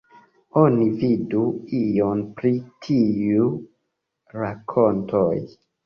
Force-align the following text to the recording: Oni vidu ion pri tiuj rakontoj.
Oni 0.61 0.87
vidu 1.01 1.43
ion 1.81 2.25
pri 2.41 2.55
tiuj 2.89 3.49
rakontoj. 4.43 5.33